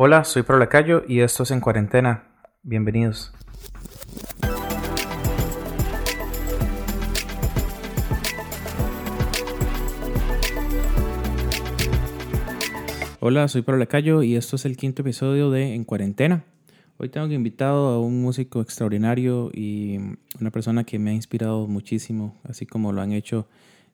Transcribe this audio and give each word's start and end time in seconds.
Hola, 0.00 0.22
soy 0.22 0.44
Pro 0.44 0.60
Lacayo 0.60 1.02
y 1.08 1.22
esto 1.22 1.42
es 1.42 1.50
En 1.50 1.58
Cuarentena. 1.58 2.22
Bienvenidos. 2.62 3.32
Hola, 13.18 13.48
soy 13.48 13.62
Pro 13.62 13.76
Lacayo 13.76 14.22
y 14.22 14.36
esto 14.36 14.54
es 14.54 14.66
el 14.66 14.76
quinto 14.76 15.02
episodio 15.02 15.50
de 15.50 15.74
En 15.74 15.82
Cuarentena. 15.82 16.44
Hoy 16.98 17.08
tengo 17.08 17.26
invitado 17.32 17.88
a 17.88 18.00
un 18.00 18.22
músico 18.22 18.60
extraordinario 18.60 19.50
y 19.52 19.98
una 20.40 20.52
persona 20.52 20.84
que 20.84 21.00
me 21.00 21.10
ha 21.10 21.14
inspirado 21.14 21.66
muchísimo, 21.66 22.40
así 22.44 22.66
como 22.66 22.92
lo 22.92 23.00
han 23.02 23.10
hecho 23.10 23.48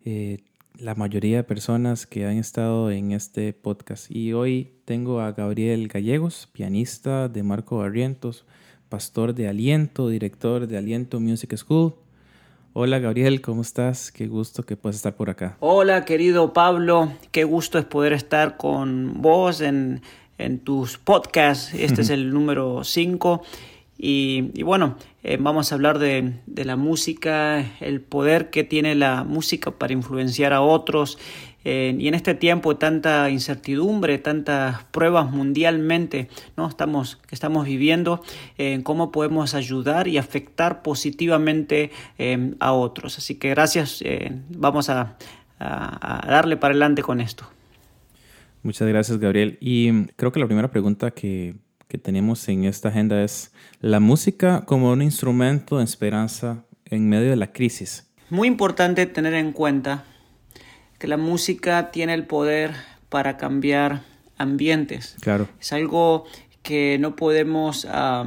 eh, 0.05 0.45
la 0.79 0.95
mayoría 0.95 1.39
de 1.39 1.45
personas 1.45 2.07
que 2.07 2.27
han 2.27 2.37
estado 2.37 2.91
en 2.91 3.13
este 3.13 3.53
podcast. 3.53 4.11
Y 4.11 4.33
hoy 4.33 4.73
tengo 4.85 5.21
a 5.21 5.33
Gabriel 5.33 5.87
Gallegos, 5.89 6.49
pianista 6.53 7.29
de 7.29 7.43
Marco 7.43 7.79
Barrientos, 7.79 8.45
pastor 8.89 9.35
de 9.35 9.49
Aliento, 9.49 10.09
director 10.09 10.67
de 10.67 10.77
Aliento 10.77 11.21
Music 11.21 11.57
School. 11.57 11.95
Hola 12.73 12.99
Gabriel, 12.99 13.41
¿cómo 13.41 13.63
estás? 13.63 14.11
Qué 14.11 14.27
gusto 14.27 14.65
que 14.65 14.77
puedas 14.77 14.97
estar 14.97 15.15
por 15.15 15.31
acá. 15.31 15.57
Hola 15.61 16.05
querido 16.05 16.53
Pablo, 16.53 17.13
qué 17.31 17.45
gusto 17.45 17.79
es 17.79 17.85
poder 17.85 18.13
estar 18.13 18.57
con 18.57 19.23
vos 19.23 19.61
en, 19.61 20.03
en 20.39 20.59
tus 20.59 20.99
podcasts. 20.99 21.73
Este 21.75 22.03
es 22.03 22.11
el 22.11 22.33
número 22.35 22.83
5 22.83 23.43
y, 23.97 24.63
bueno, 24.63 24.97
eh, 25.27 25.39
vamos 25.41 25.73
a 25.73 25.77
hablar 25.77 25.99
de, 25.99 26.35
la 26.47 26.77
música, 26.77 27.65
el 27.81 28.03
poder 28.03 28.51
que 28.51 28.63
tiene 28.63 28.95
la 28.95 29.25
música 29.25 29.71
para 29.71 29.95
influenciar 29.95 30.53
a 30.53 30.61
otros. 30.61 31.19
Eh, 31.65 31.97
y 31.99 32.09
en 32.09 32.15
este 32.15 32.35
tiempo 32.35 32.77
tanta 32.77 33.31
incertidumbre, 33.31 34.19
tantas 34.19 34.85
pruebas 34.85 35.31
mundialmente 35.31 36.29
¿no? 36.59 36.69
estamos, 36.69 37.17
que 37.17 37.35
estamos 37.35 37.65
viviendo, 37.65 38.23
en 38.59 38.83
cómo 38.83 39.11
podemos 39.11 39.55
ayudar 39.55 40.09
y 40.09 40.19
afectar 40.19 40.83
positivamente 40.83 41.91
eh, 42.19 42.53
a 42.61 42.75
otros. 42.75 43.17
Así 43.17 43.37
que 43.37 43.49
gracias, 43.49 44.05
vamos 44.51 44.91
a, 44.91 45.17
a 45.59 46.27
darle 46.29 46.59
para 46.59 46.73
adelante 46.73 47.03
con 47.03 47.23
esto. 47.23 47.47
Muchas 48.63 48.87
gracias, 48.87 49.19
Gabriel. 49.19 49.57
Y 49.63 50.05
creo 50.17 50.33
que 50.33 50.41
la 50.41 50.47
primera 50.47 50.71
pregunta 50.71 51.13
que 51.13 51.55
que 51.95 51.99
tenemos 51.99 52.49
en 52.49 52.65
esta 52.65 52.89
agenda 52.89 53.23
es 53.23 53.53
la 53.81 54.01
música 54.01 54.65
como 54.67 54.91
un 54.91 55.01
instrumento 55.01 55.79
de 55.79 55.85
esperanza 55.85 56.65
en 56.87 57.09
medio 57.09 57.31
de 57.31 57.37
la 57.37 57.53
crisis. 57.53 58.11
Muy 58.31 58.49
importante 58.49 59.07
tener 59.07 59.33
en 59.35 59.53
cuenta 59.53 60.03
que 60.99 61.07
la 61.07 61.17
música 61.17 61.93
tiene 61.93 62.15
el 62.15 62.27
poder 62.27 62.73
para 63.11 63.37
cambiar 63.37 64.03
ambientes. 64.39 65.15
Claro. 65.21 65.47
Es 65.61 65.73
algo 65.73 66.25
que 66.65 66.99
no 66.99 67.15
podemos 67.15 67.87
ah, 67.89 68.25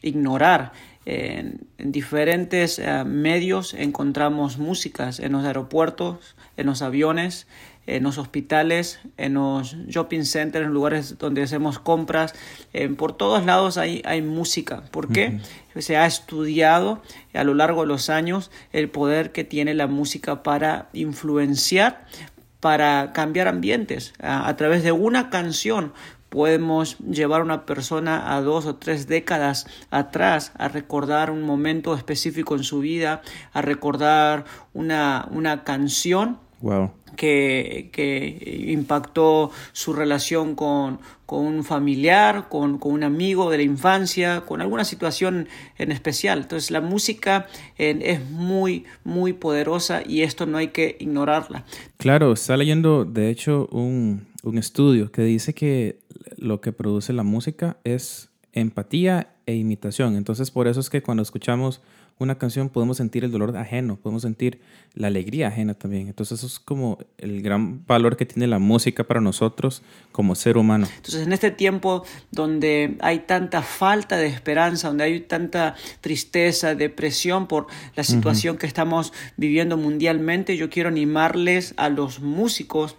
ignorar. 0.00 0.72
En, 1.04 1.66
diferentes 1.76 2.78
ah, 2.78 3.04
medios 3.04 3.74
encontramos 3.74 4.56
músicas 4.56 5.20
en 5.20 5.32
los 5.32 5.44
aeropuertos, 5.44 6.34
en 6.56 6.64
los 6.64 6.80
aviones, 6.80 7.46
en 7.86 8.04
los 8.04 8.18
hospitales, 8.18 9.00
en 9.16 9.34
los 9.34 9.74
shopping 9.88 10.24
centers, 10.24 10.66
en 10.66 10.72
lugares 10.72 11.18
donde 11.18 11.42
hacemos 11.42 11.78
compras, 11.78 12.34
eh, 12.72 12.88
por 12.88 13.16
todos 13.16 13.44
lados 13.44 13.76
hay, 13.76 14.02
hay 14.04 14.22
música. 14.22 14.84
¿Por 14.90 15.08
qué? 15.08 15.40
Se 15.78 15.96
ha 15.96 16.06
estudiado 16.06 17.02
a 17.34 17.44
lo 17.44 17.54
largo 17.54 17.82
de 17.82 17.88
los 17.88 18.10
años 18.10 18.50
el 18.72 18.88
poder 18.88 19.32
que 19.32 19.44
tiene 19.44 19.74
la 19.74 19.86
música 19.86 20.42
para 20.42 20.88
influenciar, 20.92 22.06
para 22.60 23.12
cambiar 23.12 23.48
ambientes. 23.48 24.12
A, 24.20 24.54
través 24.56 24.84
de 24.84 24.92
una 24.92 25.30
canción 25.30 25.92
podemos 26.28 26.96
llevar 26.98 27.40
a 27.40 27.44
una 27.44 27.66
persona 27.66 28.34
a 28.34 28.40
dos 28.40 28.66
o 28.66 28.76
tres 28.76 29.08
décadas 29.08 29.66
atrás 29.90 30.52
a 30.56 30.68
recordar 30.68 31.30
un 31.30 31.42
momento 31.42 31.94
específico 31.94 32.54
en 32.54 32.62
su 32.62 32.78
vida, 32.78 33.20
a 33.52 33.62
recordar 33.62 34.44
una, 34.72 35.26
una 35.32 35.64
canción. 35.64 36.38
Wow 36.62 37.02
que, 37.16 38.64
impactó 38.68 39.50
su 39.72 39.92
relación 39.92 40.54
con, 40.54 41.00
un 41.26 41.64
familiar, 41.64 42.48
con, 42.48 42.78
un 42.82 43.02
amigo 43.02 43.50
de 43.50 43.58
la 43.58 43.62
infancia, 43.62 44.42
con 44.42 44.60
alguna 44.60 44.84
situación 44.84 45.48
en 45.78 45.92
especial. 45.92 46.40
Entonces 46.40 46.70
la 46.70 46.80
música 46.80 47.46
es 47.78 48.28
muy, 48.30 48.84
muy 49.04 49.32
poderosa 49.32 50.02
y 50.06 50.22
esto 50.22 50.46
no 50.46 50.58
hay 50.58 50.68
que 50.68 50.96
ignorarla. 51.00 51.64
Claro, 51.96 52.32
está 52.32 52.56
leyendo 52.56 53.04
de 53.04 53.30
hecho 53.30 53.68
un, 53.72 54.26
un 54.42 54.58
estudio 54.58 55.10
que 55.10 55.22
dice 55.22 55.54
que 55.54 56.00
lo 56.36 56.60
que 56.60 56.72
produce 56.72 57.12
la 57.12 57.22
música 57.22 57.78
es 57.84 58.30
empatía 58.52 59.34
e 59.46 59.54
imitación. 59.54 60.16
Entonces 60.16 60.50
por 60.50 60.68
eso 60.68 60.80
es 60.80 60.90
que 60.90 61.02
cuando 61.02 61.22
escuchamos 61.22 61.80
una 62.22 62.38
canción 62.38 62.68
podemos 62.68 62.96
sentir 62.96 63.24
el 63.24 63.30
dolor 63.30 63.56
ajeno, 63.56 63.96
podemos 63.96 64.22
sentir 64.22 64.60
la 64.94 65.08
alegría 65.08 65.48
ajena 65.48 65.74
también. 65.74 66.08
Entonces 66.08 66.38
eso 66.38 66.46
es 66.46 66.58
como 66.58 66.98
el 67.18 67.42
gran 67.42 67.84
valor 67.86 68.16
que 68.16 68.26
tiene 68.26 68.46
la 68.46 68.58
música 68.58 69.04
para 69.04 69.20
nosotros 69.20 69.82
como 70.12 70.34
ser 70.34 70.56
humano. 70.56 70.86
Entonces 70.96 71.26
en 71.26 71.32
este 71.32 71.50
tiempo 71.50 72.04
donde 72.30 72.96
hay 73.00 73.20
tanta 73.20 73.62
falta 73.62 74.16
de 74.16 74.26
esperanza, 74.26 74.88
donde 74.88 75.04
hay 75.04 75.20
tanta 75.20 75.74
tristeza, 76.00 76.74
depresión 76.74 77.46
por 77.46 77.66
la 77.96 78.04
situación 78.04 78.58
que 78.58 78.66
estamos 78.66 79.12
viviendo 79.36 79.76
mundialmente, 79.76 80.56
yo 80.56 80.70
quiero 80.70 80.88
animarles 80.88 81.74
a 81.76 81.88
los 81.88 82.20
músicos 82.20 82.96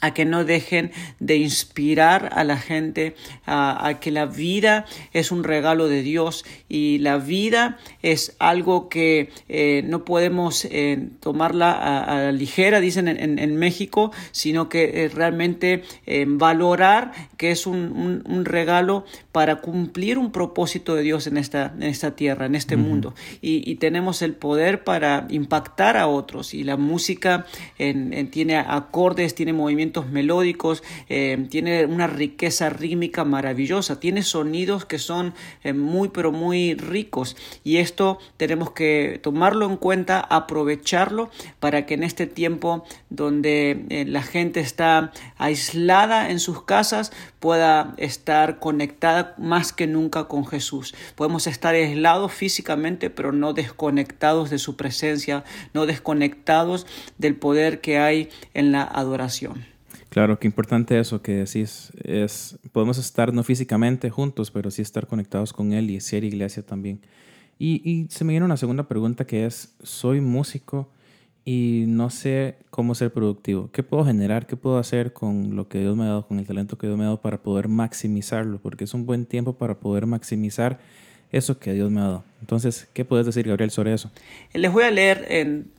a 0.00 0.14
que 0.14 0.24
no 0.24 0.44
dejen 0.44 0.92
de 1.18 1.36
inspirar 1.36 2.30
a 2.32 2.44
la 2.44 2.56
gente, 2.56 3.14
a, 3.46 3.98
que 4.00 4.10
la 4.10 4.26
vida 4.26 4.86
es 5.12 5.30
un 5.30 5.44
regalo 5.44 5.88
de 5.88 6.02
Dios 6.02 6.44
y 6.68 6.98
la 6.98 7.18
vida 7.18 7.78
es 8.02 8.36
algo 8.38 8.88
que 8.88 9.30
eh, 9.48 9.82
no 9.86 10.04
podemos 10.04 10.64
eh, 10.64 11.08
tomarla 11.20 11.72
a, 11.72 12.20
la 12.20 12.32
ligera, 12.32 12.80
dicen 12.80 13.08
en, 13.08 13.56
México, 13.56 14.12
sino 14.30 14.68
que 14.68 15.04
eh, 15.04 15.08
realmente 15.08 15.82
valorar 16.26 17.12
que 17.36 17.50
es 17.50 17.66
un, 17.66 18.22
regalo 18.44 19.04
para 19.32 19.56
cumplir 19.56 20.18
un 20.18 20.32
propósito 20.32 20.94
de 20.94 21.02
Dios 21.02 21.26
en 21.26 21.36
esta, 21.36 21.74
en 21.76 21.82
esta 21.82 22.16
tierra, 22.16 22.46
en 22.46 22.54
este 22.54 22.76
mundo. 22.76 23.14
Y, 23.40 23.70
tenemos 23.80 24.20
el 24.20 24.34
poder 24.34 24.84
para 24.84 25.26
impactar 25.30 25.96
a 25.96 26.06
otros 26.06 26.54
y 26.54 26.64
la 26.64 26.76
música 26.76 27.46
tiene 28.30 28.56
acordes, 28.56 29.34
tiene 29.34 29.52
movimientos 29.52 29.89
melódicos, 30.08 30.82
eh, 31.08 31.46
tiene 31.50 31.84
una 31.86 32.06
riqueza 32.06 32.70
rítmica 32.70 33.24
maravillosa, 33.24 34.00
tiene 34.00 34.22
sonidos 34.22 34.84
que 34.84 34.98
son 34.98 35.34
eh, 35.62 35.72
muy 35.72 36.08
pero 36.08 36.32
muy 36.32 36.74
ricos 36.74 37.36
y 37.64 37.78
esto 37.78 38.18
tenemos 38.36 38.70
que 38.72 39.20
tomarlo 39.22 39.66
en 39.66 39.76
cuenta, 39.76 40.20
aprovecharlo 40.20 41.30
para 41.58 41.86
que 41.86 41.94
en 41.94 42.04
este 42.04 42.26
tiempo 42.26 42.84
donde 43.08 43.84
eh, 43.90 44.04
la 44.06 44.22
gente 44.22 44.60
está 44.60 45.12
aislada 45.36 46.30
en 46.30 46.38
sus 46.38 46.62
casas 46.62 47.12
pueda 47.40 47.94
estar 47.96 48.58
conectada 48.58 49.34
más 49.38 49.72
que 49.72 49.86
nunca 49.86 50.24
con 50.24 50.46
Jesús. 50.46 50.94
Podemos 51.16 51.46
estar 51.46 51.74
aislados 51.74 52.32
físicamente 52.32 53.10
pero 53.10 53.32
no 53.32 53.52
desconectados 53.52 54.50
de 54.50 54.58
su 54.58 54.76
presencia, 54.76 55.44
no 55.74 55.86
desconectados 55.86 56.86
del 57.18 57.36
poder 57.36 57.80
que 57.80 57.98
hay 57.98 58.28
en 58.54 58.72
la 58.72 58.82
adoración. 58.82 59.66
Claro, 60.10 60.40
qué 60.40 60.48
importante 60.48 60.98
eso 60.98 61.22
que 61.22 61.32
decís. 61.32 61.92
Es, 62.02 62.58
podemos 62.72 62.98
estar 62.98 63.32
no 63.32 63.44
físicamente 63.44 64.10
juntos, 64.10 64.50
pero 64.50 64.70
sí 64.70 64.82
estar 64.82 65.06
conectados 65.06 65.52
con 65.52 65.72
Él 65.72 65.88
y 65.90 66.00
ser 66.00 66.24
iglesia 66.24 66.64
también. 66.66 67.00
Y, 67.58 67.80
y 67.88 68.08
se 68.10 68.24
me 68.24 68.32
viene 68.32 68.46
una 68.46 68.56
segunda 68.56 68.88
pregunta 68.88 69.26
que 69.26 69.46
es, 69.46 69.76
soy 69.82 70.20
músico 70.20 70.90
y 71.44 71.84
no 71.86 72.10
sé 72.10 72.58
cómo 72.70 72.94
ser 72.96 73.12
productivo. 73.12 73.70
¿Qué 73.72 73.82
puedo 73.84 74.04
generar? 74.04 74.46
¿Qué 74.48 74.56
puedo 74.56 74.78
hacer 74.78 75.12
con 75.12 75.54
lo 75.56 75.68
que 75.68 75.78
Dios 75.80 75.96
me 75.96 76.04
ha 76.04 76.08
dado, 76.08 76.26
con 76.26 76.38
el 76.40 76.46
talento 76.46 76.76
que 76.78 76.86
Dios 76.88 76.98
me 76.98 77.04
ha 77.04 77.08
dado 77.08 77.20
para 77.20 77.42
poder 77.42 77.68
maximizarlo? 77.68 78.60
Porque 78.60 78.84
es 78.84 78.94
un 78.94 79.06
buen 79.06 79.26
tiempo 79.26 79.58
para 79.58 79.78
poder 79.80 80.06
maximizar 80.06 80.80
eso 81.32 81.58
que 81.58 81.72
Dios 81.72 81.90
me 81.90 82.00
ha 82.00 82.04
dado. 82.04 82.24
Entonces, 82.40 82.88
¿qué 82.92 83.04
puedes 83.04 83.26
decir, 83.26 83.46
Gabriel, 83.46 83.70
sobre 83.70 83.92
eso? 83.92 84.10
Les 84.52 84.72
voy 84.72 84.84
a 84.84 84.90
leer 84.90 85.26
en 85.28 85.70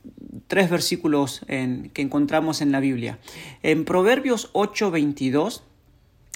tres 0.47 0.69
versículos 0.69 1.41
que 1.47 2.01
encontramos 2.01 2.61
en 2.61 2.71
la 2.71 2.79
Biblia. 2.79 3.19
En 3.63 3.83
Proverbios 3.83 4.49
8:22, 4.53 5.63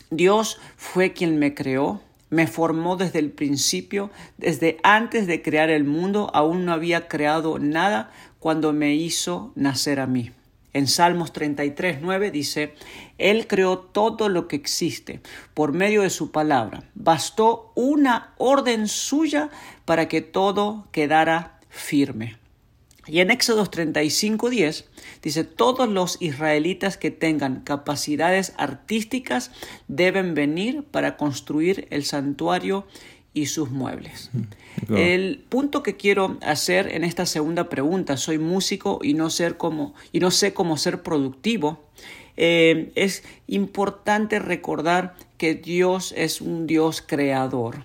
Dios 0.10 0.60
fue 0.76 1.14
quien 1.14 1.40
me 1.40 1.54
creó, 1.54 2.02
me 2.30 2.48
formó 2.48 2.98
desde 2.98 3.20
el 3.20 3.32
principio, 3.32 4.10
desde 4.38 4.78
antes 4.84 5.28
de 5.28 5.42
crear 5.42 5.70
el 5.70 5.84
mundo, 5.84 6.32
aún 6.34 6.66
no 6.66 6.74
había 6.74 7.08
creado 7.08 7.60
nada 7.60 8.12
cuando 8.40 8.74
me 8.74 8.96
hizo 8.96 9.52
nacer 9.56 10.00
a 10.00 10.08
mí. 10.08 10.32
En 10.76 10.88
Salmos 10.88 11.32
33, 11.32 12.00
9 12.02 12.32
dice, 12.32 12.74
Él 13.18 13.48
creó 13.48 13.80
todo 13.80 14.28
lo 14.28 14.50
que 14.50 14.58
existe 14.58 15.22
por 15.54 15.72
medio 15.72 16.02
de 16.02 16.10
su 16.10 16.32
palabra. 16.32 16.84
Bastó 16.96 17.72
una 17.76 18.34
orden 18.38 18.90
suya 18.90 19.50
para 19.86 20.10
que 20.10 20.20
todo 20.20 20.90
quedara 20.92 21.62
firme. 21.70 22.38
Y 23.08 23.22
en 23.22 23.32
Éxodo 23.32 23.64
35:10 23.66 24.84
dice, 25.22 25.46
todos 25.46 25.88
los 25.88 26.18
israelitas 26.22 26.98
que 26.98 27.10
tengan 27.10 27.62
capacidades 27.62 28.54
artísticas 28.58 29.52
deben 29.88 30.34
venir 30.34 30.84
para 30.84 31.16
construir 31.16 31.88
el 31.90 32.04
santuario 32.04 32.86
y 33.36 33.46
sus 33.46 33.70
muebles. 33.70 34.32
El 34.90 35.44
punto 35.50 35.84
que 35.84 35.96
quiero 35.96 36.38
hacer 36.42 36.92
en 36.96 37.04
esta 37.04 37.28
segunda 37.28 37.70
pregunta, 37.70 38.18
soy 38.18 38.40
músico 38.40 39.00
y 39.04 39.14
no, 39.14 39.30
ser 39.30 39.58
como, 39.58 39.94
y 40.12 40.20
no 40.20 40.32
sé 40.32 40.56
cómo 40.56 40.78
ser 40.78 41.04
productivo, 41.04 41.84
eh, 42.38 42.92
es 42.96 43.24
importante 43.48 44.40
recordar 44.40 45.16
que 45.38 45.54
Dios 45.54 46.14
es 46.18 46.42
un 46.42 46.66
Dios 46.66 47.04
creador. 47.06 47.84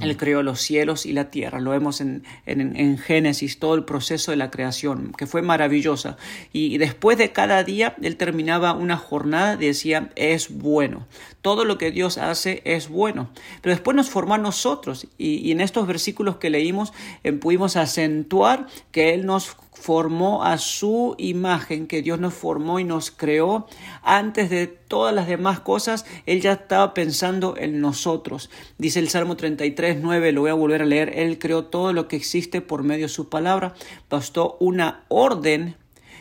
Él 0.00 0.16
creó 0.16 0.42
los 0.42 0.60
cielos 0.60 1.04
y 1.04 1.12
la 1.12 1.30
tierra. 1.30 1.60
Lo 1.60 1.70
vemos 1.70 2.00
en, 2.00 2.24
en, 2.46 2.96
Génesis, 2.96 3.58
todo 3.58 3.74
el 3.74 3.84
proceso 3.84 4.30
de 4.30 4.38
la 4.38 4.50
creación, 4.50 5.12
que 5.12 5.26
fue 5.26 5.42
maravillosa. 5.42 6.16
Y, 6.52 6.78
después 6.78 7.18
de 7.18 7.32
cada 7.32 7.62
día, 7.64 7.94
Él 8.00 8.16
terminaba 8.16 8.72
una 8.72 8.96
jornada 8.96 9.54
y 9.54 9.66
decía, 9.66 10.10
es 10.16 10.50
bueno. 10.50 11.06
Todo 11.42 11.66
lo 11.66 11.76
que 11.76 11.90
Dios 11.90 12.16
hace 12.16 12.62
es 12.64 12.88
bueno. 12.88 13.28
Pero 13.60 13.74
después 13.74 13.94
nos 13.94 14.08
formó 14.08 14.34
a 14.34 14.38
nosotros. 14.38 15.06
Y, 15.18 15.52
en 15.52 15.60
estos 15.60 15.86
versículos 15.86 16.36
que 16.36 16.48
leímos, 16.48 16.94
eh, 17.22 17.32
pudimos 17.32 17.76
acentuar 17.76 18.66
que 18.90 19.12
Él 19.12 19.26
nos 19.26 19.54
formó 19.74 20.44
a 20.44 20.56
su 20.56 21.14
imagen, 21.18 21.86
que 21.86 22.00
Dios 22.00 22.18
nos 22.18 22.32
formó 22.32 22.78
y 22.78 22.84
nos 22.84 23.10
creó. 23.10 23.66
Antes 24.02 24.48
de 24.48 24.66
todas 24.66 25.14
las 25.14 25.26
demás 25.26 25.60
cosas, 25.60 26.06
Él 26.26 26.40
ya 26.40 26.52
estaba 26.52 26.94
pensando 26.94 27.56
en 27.58 27.80
nosotros. 27.80 28.50
Dice 28.78 29.00
el 29.00 29.08
Salmo 29.08 29.36
33, 29.36 29.98
9, 30.00 30.32
lo 30.32 30.42
voy 30.42 30.50
a 30.50 30.54
volver 30.54 30.82
a 30.82 30.86
leer, 30.86 31.12
Él 31.18 31.38
creó 31.38 31.66
todo 31.66 31.92
lo 31.92 32.08
que 32.08 32.16
existe 32.16 32.60
por 32.60 32.82
medio 32.82 33.06
de 33.06 33.10
su 33.10 33.28
palabra. 33.28 33.74
Bastó 34.08 34.56
una 34.60 35.04
orden 35.08 35.76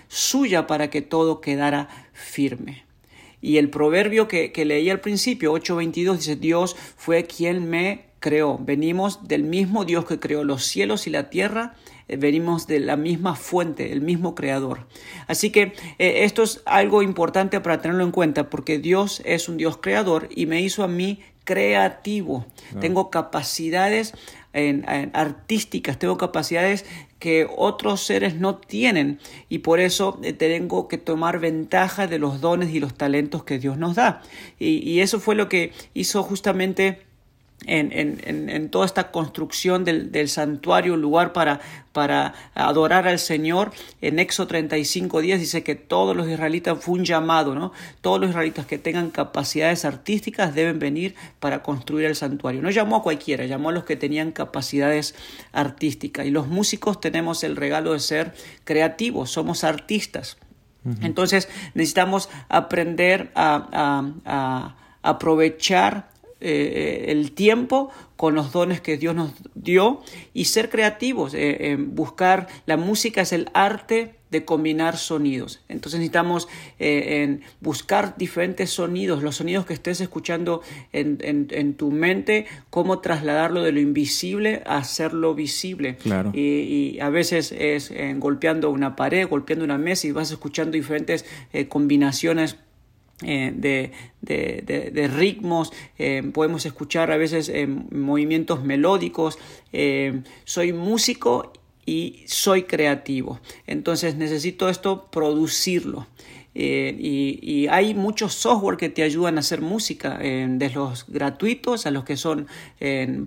suya 0.07 0.67
para 0.67 0.89
que 0.89 1.01
todo 1.01 1.39
quedara 1.39 1.87
firme. 2.11 2.85
Y 3.39 3.57
el 3.57 3.69
proverbio 3.69 4.27
que, 4.27 4.51
que 4.51 4.65
leí 4.65 4.89
al 4.89 5.01
principio, 5.01 5.53
8.22, 5.53 6.17
dice, 6.17 6.35
Dios 6.35 6.75
fue 6.97 7.25
quien 7.25 7.69
me 7.69 8.05
creó. 8.19 8.57
Venimos 8.57 9.27
del 9.27 9.43
mismo 9.43 9.85
Dios 9.85 10.05
que 10.05 10.19
creó 10.19 10.43
los 10.43 10.63
cielos 10.63 11.07
y 11.07 11.09
la 11.09 11.29
tierra 11.29 11.75
venimos 12.17 12.67
de 12.67 12.79
la 12.79 12.97
misma 12.97 13.35
fuente, 13.35 13.91
el 13.91 14.01
mismo 14.01 14.35
creador. 14.35 14.87
Así 15.27 15.51
que 15.51 15.73
eh, 15.99 16.23
esto 16.23 16.43
es 16.43 16.61
algo 16.65 17.01
importante 17.01 17.59
para 17.59 17.81
tenerlo 17.81 18.03
en 18.03 18.11
cuenta 18.11 18.49
porque 18.49 18.79
Dios 18.79 19.21
es 19.25 19.49
un 19.49 19.57
Dios 19.57 19.77
creador 19.77 20.29
y 20.33 20.45
me 20.45 20.61
hizo 20.61 20.83
a 20.83 20.87
mí 20.87 21.21
creativo. 21.43 22.45
Tengo 22.79 23.09
capacidades 23.09 24.13
artísticas, 25.13 25.97
tengo 25.99 26.17
capacidades 26.17 26.85
que 27.19 27.47
otros 27.57 28.01
seres 28.01 28.35
no 28.35 28.57
tienen 28.57 29.19
y 29.49 29.59
por 29.59 29.79
eso 29.79 30.19
eh, 30.23 30.33
tengo 30.33 30.87
que 30.87 30.97
tomar 30.97 31.39
ventaja 31.39 32.05
de 32.05 32.19
los 32.19 32.39
dones 32.39 32.69
y 32.73 32.79
los 32.79 32.93
talentos 32.93 33.43
que 33.43 33.59
Dios 33.59 33.77
nos 33.77 33.95
da. 33.95 34.21
y 34.59 34.99
eso 34.99 35.19
fue 35.19 35.35
lo 35.35 35.49
que 35.49 35.71
hizo 35.93 36.21
justamente 36.21 37.01
en, 37.65 38.69
toda 38.69 38.85
esta 38.85 39.11
construcción 39.11 39.83
del, 39.85 40.29
santuario, 40.29 40.97
lugar 40.97 41.33
para, 41.33 41.59
para 41.91 42.33
adorar 42.55 43.07
al 43.07 43.19
Señor. 43.19 43.71
En 44.01 44.19
Éxodo 44.19 44.47
35 44.47 45.21
días 45.21 45.39
dice 45.39 45.63
que 45.63 45.75
todos 45.75 46.15
los 46.15 46.27
israelitas 46.27 46.77
fue 46.79 46.95
un 46.95 47.05
llamado, 47.05 47.55
¿no? 47.55 47.71
Todos 48.01 48.19
los 48.19 48.29
israelitas 48.29 48.65
que 48.65 48.77
tengan 48.77 49.09
capacidades 49.09 49.85
artísticas 49.85 50.55
deben 50.55 50.79
venir 50.79 51.15
para 51.39 51.63
construir 51.63 52.05
el 52.05 52.15
santuario. 52.15 52.61
No 52.61 52.69
llamó 52.69 52.97
a 52.97 53.03
cualquiera, 53.03 53.45
llamó 53.45 53.69
a 53.69 53.73
los 53.73 53.83
que 53.83 53.95
tenían 53.95 54.31
capacidades 54.31 55.15
artísticas. 55.51 56.25
Y 56.25 56.31
los 56.31 56.47
músicos 56.47 56.99
tenemos 56.99 57.43
el 57.43 57.55
regalo 57.55 57.93
de 57.93 57.99
ser 57.99 58.33
creativos, 58.63 59.31
somos 59.31 59.63
artistas. 59.63 60.37
Entonces 61.01 61.47
necesitamos 61.75 62.27
aprender 62.49 63.31
a, 63.35 64.11
a 64.25 64.75
aprovechar 65.03 66.09
eh, 66.45 67.05
el 67.07 67.31
tiempo 67.31 67.89
con 68.17 68.35
los 68.35 68.51
dones 68.51 68.81
que 68.81 68.97
Dios 68.97 69.15
nos 69.15 69.31
dio 69.55 70.01
y 70.33 70.45
ser 70.45 70.69
creativos, 70.69 71.33
eh, 71.33 71.77
buscar 71.79 72.47
la 72.65 72.75
música 72.75 73.21
es 73.21 73.31
el 73.31 73.49
arte 73.53 74.15
de 74.29 74.43
combinar 74.43 74.97
sonidos. 74.97 75.61
Entonces 75.69 75.99
necesitamos 75.99 76.49
eh, 76.79 77.23
en 77.23 77.43
buscar 77.61 78.17
diferentes 78.17 78.71
sonidos, 78.71 79.23
los 79.23 79.37
sonidos 79.37 79.65
que 79.65 79.73
estés 79.73 80.01
escuchando 80.01 80.61
en, 80.91 81.75
tu 81.75 81.91
mente, 81.91 82.47
cómo 82.69 82.99
trasladarlo 82.99 83.61
de 83.61 83.71
lo 83.71 83.79
invisible 83.79 84.63
a 84.65 84.77
hacerlo 84.77 85.35
visible. 85.35 85.95
Claro. 85.95 86.31
Y, 86.33 86.99
a 86.99 87.09
veces 87.09 87.51
es 87.51 87.91
golpeando 88.17 88.69
una 88.69 88.95
pared, 88.95 89.27
golpeando 89.29 89.63
una 89.63 89.77
mesa 89.77 90.07
y 90.07 90.11
vas 90.11 90.31
escuchando 90.31 90.71
diferentes 90.71 91.25
combinaciones 91.69 92.57
eh, 93.21 93.53
de, 93.55 93.91
de, 94.21 95.07
ritmos, 95.07 95.71
eh, 95.97 96.23
podemos 96.33 96.65
escuchar 96.65 97.11
a 97.11 97.17
veces 97.17 97.47
eh, 97.49 97.67
movimientos 97.67 98.63
melódicos. 98.63 99.37
soy 100.43 100.73
músico 100.73 101.53
y 101.85 102.23
soy 102.27 102.63
creativo. 102.63 103.39
Entonces 103.67 104.15
necesito 104.15 104.67
esto 104.67 105.09
producirlo. 105.11 106.07
Eh, 106.55 106.95
y, 106.99 107.67
hay 107.67 107.95
muchos 107.95 108.33
software 108.35 108.77
que 108.77 108.89
te 108.89 109.03
ayudan 109.03 109.37
a 109.37 109.39
hacer 109.39 109.61
música, 109.61 110.17
desde 110.17 110.75
los 110.75 111.05
gratuitos 111.07 111.85
a 111.85 111.91
los 111.91 112.03
que 112.03 112.17
son 112.17 112.47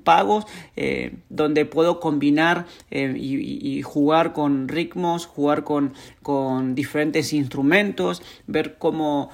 pagos, 0.04 0.44
eh, 0.76 1.16
donde 1.28 1.64
puedo 1.64 2.00
combinar 2.00 2.66
eh, 2.90 3.14
y, 3.16 3.82
jugar 3.82 4.32
con 4.32 4.68
ritmos, 4.68 5.26
jugar 5.26 5.64
con, 5.64 5.94
con 6.22 6.74
diferentes 6.74 7.32
instrumentos, 7.32 8.22
ver 8.46 8.76
cómo 8.78 9.30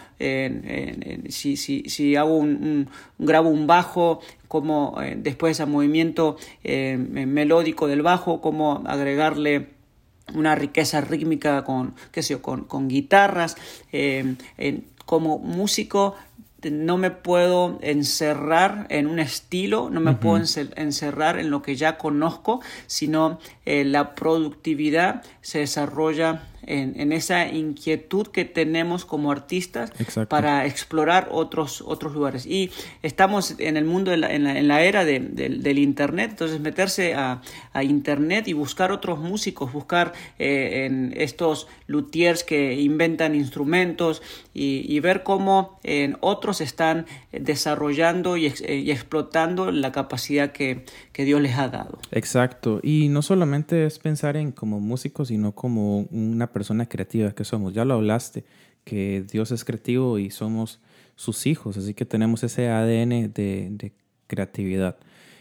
si, 1.28 1.56
si, 1.56 1.82
si, 1.88 2.16
hago 2.16 2.36
un, 2.36 2.88
grabo 3.18 3.50
un 3.50 3.66
bajo, 3.66 4.20
cómo 4.48 4.96
después 5.16 5.60
al 5.60 5.68
movimiento 5.68 6.36
melódico 6.62 7.88
del 7.88 8.02
bajo, 8.02 8.40
cómo 8.40 8.82
agregarle 8.86 9.81
una 10.34 10.54
riqueza 10.54 11.00
rítmica 11.00 11.64
con, 11.64 11.94
qué 12.10 12.22
sé 12.22 12.40
con, 12.40 12.64
con 12.64 12.88
guitarras. 12.88 13.56
Eh, 13.92 14.36
como 15.04 15.38
músico 15.38 16.14
no 16.70 16.96
me 16.96 17.10
puedo 17.10 17.78
encerrar 17.82 18.86
en 18.88 19.06
un 19.06 19.18
estilo, 19.18 19.90
no 19.90 20.00
me 20.00 20.14
puedo 20.14 20.36
encerrar 20.76 21.38
en 21.38 21.50
lo 21.50 21.62
que 21.62 21.76
ya 21.76 21.98
conozco, 21.98 22.60
sino 22.86 23.40
eh, 23.64 23.84
la 23.84 24.14
productividad 24.14 25.24
se 25.40 25.60
desarrolla 25.60 26.42
en, 26.66 27.12
esa 27.12 27.48
inquietud 27.48 28.28
que 28.28 28.44
tenemos 28.44 29.04
como 29.04 29.30
artistas 29.30 29.92
para 30.28 30.66
explorar 30.66 31.28
otros, 31.30 31.82
otros 31.82 32.12
lugares. 32.12 32.46
Y 32.46 32.70
estamos 33.02 33.56
en 33.58 33.76
el 33.76 33.84
mundo, 33.84 34.12
en 34.12 34.68
la, 34.68 34.82
era 34.82 35.04
del 35.04 35.78
Internet, 35.78 36.30
entonces 36.32 36.60
meterse 36.60 37.14
a, 37.14 37.40
Internet 37.82 38.48
y 38.48 38.52
buscar 38.52 38.92
otros 38.92 39.18
músicos, 39.18 39.72
buscar 39.72 40.12
eh, 40.38 40.84
en 40.86 41.12
estos 41.16 41.66
luthiers 41.86 42.44
que 42.44 42.74
inventan 42.80 43.34
instrumentos 43.34 44.22
y, 44.54 45.00
ver 45.00 45.24
cómo 45.24 45.80
en 45.82 46.16
otros 46.20 46.60
están 46.60 47.06
desarrollando 47.32 48.36
y, 48.36 48.46
explotando 48.46 49.72
la 49.72 49.90
capacidad 49.90 50.52
que, 50.52 50.84
que 51.12 51.24
Dios 51.24 51.40
les 51.40 51.58
ha 51.58 51.68
dado. 51.68 51.98
Exacto. 52.12 52.80
Y 52.82 53.08
no 53.08 53.22
solamente 53.22 53.86
es 53.86 53.98
pensar 53.98 54.36
en 54.36 54.52
como 54.52 54.78
músicos, 54.80 55.28
sino 55.28 55.52
como 55.52 56.02
una 56.10 56.51
persona 56.52 56.86
creativa 56.86 57.32
que 57.32 57.44
somos. 57.44 57.72
Ya 57.74 57.84
lo 57.84 57.94
hablaste, 57.94 58.44
que 58.84 59.24
Dios 59.30 59.50
es 59.52 59.64
creativo 59.64 60.18
y 60.18 60.30
somos 60.30 60.80
sus 61.16 61.46
hijos, 61.46 61.76
así 61.76 61.94
que 61.94 62.04
tenemos 62.04 62.42
ese 62.42 62.68
ADN 62.68 63.32
de, 63.32 63.92
creatividad. 64.26 64.96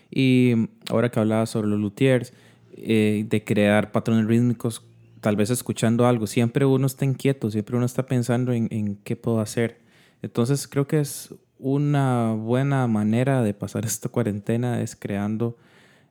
Y 0.10 0.54
ahora 0.90 1.10
que 1.10 1.20
hablaba 1.20 1.46
sobre 1.46 1.70
los 1.70 1.80
luthiers, 1.80 2.34
eh, 2.76 3.26
de 3.30 3.44
crear 3.44 3.92
patrones 3.92 4.26
rítmicos, 4.26 4.84
tal 5.22 5.36
vez 5.36 5.50
escuchando 5.50 6.06
algo, 6.06 6.28
siempre 6.28 6.66
uno 6.66 6.88
está 6.88 7.06
inquieto, 7.06 7.50
siempre 7.50 7.78
uno 7.78 7.86
está 7.86 8.06
pensando 8.06 8.52
en, 8.52 8.98
qué 9.04 9.16
puedo 9.16 9.40
hacer. 9.40 9.80
Entonces 10.22 10.68
creo 10.68 10.88
que 10.88 11.00
es 11.00 11.34
una 11.58 12.34
buena 12.34 12.86
manera 12.88 13.42
de 13.42 13.54
pasar 13.54 13.86
esta 13.86 14.10
cuarentena, 14.10 14.82
es 14.82 14.96
creando 14.96 15.58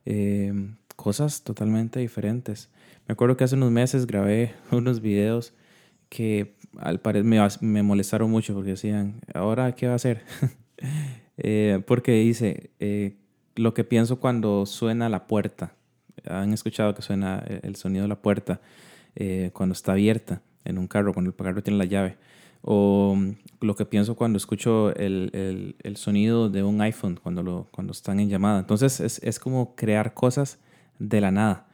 eh, 0.07 0.52
cosas 0.97 1.42
totalmente 1.42 2.00
diferentes. 2.00 2.71
Me 3.11 3.14
acuerdo 3.14 3.37
que 3.37 3.43
hace 3.43 3.57
unos 3.57 3.73
meses 3.73 4.07
grabé 4.07 4.55
unos 4.71 5.00
videos 5.00 5.52
que 6.09 6.55
al 6.79 7.00
parecer 7.00 7.25
me, 7.61 7.83
molestaron 7.83 8.31
mucho 8.31 8.55
porque 8.55 8.71
decían, 8.71 9.21
¿ahora 9.35 9.73
qué 9.73 9.88
va 9.88 9.95
a 9.95 9.97
hacer? 9.97 10.23
Eh, 11.43 11.83
porque 11.87 12.12
dice, 12.12 12.71
eh, 12.81 13.17
lo 13.57 13.73
que 13.73 13.83
pienso 13.83 14.21
cuando 14.21 14.67
suena 14.67 15.09
la 15.09 15.26
puerta. 15.26 15.73
Han 16.29 16.52
escuchado 16.52 16.95
que 16.95 17.00
suena 17.00 17.43
el 17.62 17.76
sonido 17.76 18.02
de 18.02 18.09
la 18.09 18.21
puerta 18.21 18.61
eh, 19.17 19.50
cuando 19.55 19.73
está 19.73 19.93
abierta 19.93 20.43
en 20.67 20.76
un 20.76 20.87
carro, 20.87 21.14
cuando 21.14 21.31
el 21.31 21.37
carro 21.37 21.62
tiene 21.62 21.79
la 21.79 21.87
llave. 21.87 22.19
O 22.61 23.17
lo 23.62 23.75
que 23.75 23.87
pienso 23.87 24.17
cuando 24.17 24.37
escucho 24.37 24.95
el, 24.97 25.75
el, 25.83 25.97
sonido 25.97 26.50
de 26.50 26.62
un 26.62 26.79
iPhone 26.83 27.19
cuando, 27.23 27.43
lo, 27.43 27.69
cuando 27.71 27.93
están 27.93 28.21
en 28.21 28.29
llamada. 28.29 28.59
Entonces 28.61 29.00
es, 29.00 29.19
es 29.23 29.38
como 29.38 29.75
crear 29.75 30.12
cosas 30.12 30.59
de 30.99 31.23
la 31.23 31.31
nada 31.31 31.69